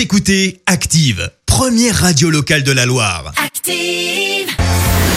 [0.00, 3.34] Vous écoutez Active, première radio locale de la Loire.
[3.36, 4.48] Active.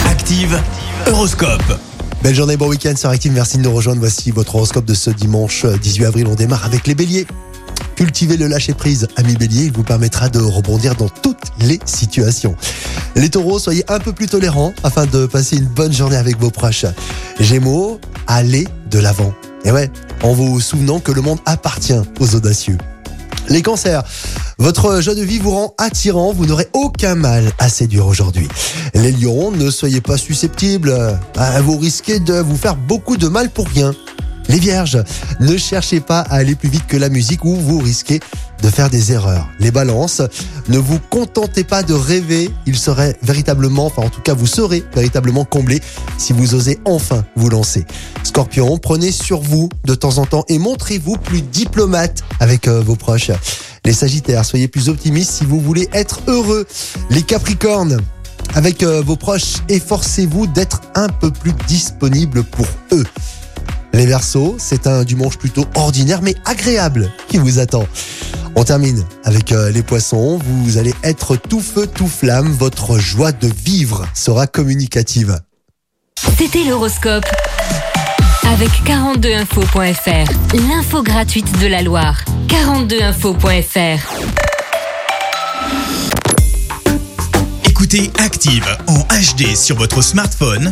[0.06, 0.62] Active,
[1.08, 1.80] Horoscope.
[2.22, 3.32] Belle journée, bon week-end sur Active.
[3.32, 4.02] Merci de nous rejoindre.
[4.02, 6.28] Voici votre horoscope de ce dimanche euh, 18 avril.
[6.28, 7.26] On démarre avec les béliers.
[7.96, 12.58] Cultivez le lâcher-prise, ami bélier, il vous permettra de rebondir dans toutes les situations.
[13.16, 16.52] Les taureaux, soyez un peu plus tolérants afin de passer une bonne journée avec vos
[16.52, 16.86] proches.
[17.40, 19.34] Gémeaux, allez de l'avant.
[19.64, 19.90] Et ouais,
[20.24, 22.78] en vous souvenant que le monde appartient aux audacieux.
[23.50, 24.04] Les cancers,
[24.58, 28.48] votre joie de vie vous rend attirant, vous n'aurez aucun mal à séduire aujourd'hui.
[28.94, 30.96] Les lions, ne soyez pas susceptibles,
[31.36, 33.94] Ah, vous risquez de vous faire beaucoup de mal pour rien.
[34.50, 35.02] Les vierges,
[35.40, 38.20] ne cherchez pas à aller plus vite que la musique ou vous risquez
[38.62, 39.48] de faire des erreurs.
[39.60, 40.22] Les balances,
[40.70, 44.84] ne vous contentez pas de rêver, il serait véritablement, enfin en tout cas vous serez
[44.96, 45.82] véritablement comblé
[46.18, 47.86] si vous osez enfin vous lancer.
[48.24, 52.96] Scorpion, prenez sur vous de temps en temps et montrez-vous plus diplomate avec euh, vos
[52.96, 53.32] proches.
[53.86, 56.66] Les sagittaires, soyez plus optimistes si vous voulez être heureux.
[57.10, 58.00] Les capricornes,
[58.56, 63.04] avec euh, vos proches, efforcez-vous d'être un peu plus disponible pour eux.
[63.94, 67.88] Les Verseaux, c'est un dimanche plutôt ordinaire mais agréable qui vous attend.
[68.56, 70.40] On termine avec euh, les poissons.
[70.44, 72.52] Vous allez être tout feu, tout flamme.
[72.52, 75.40] Votre joie de vivre sera communicative.
[76.38, 77.26] C'était l'horoscope.
[78.44, 80.32] Avec 42info.fr,
[80.68, 82.24] l'info gratuite de la Loire.
[82.48, 84.00] 42info.fr.
[87.66, 90.72] Écoutez Active en HD sur votre smartphone,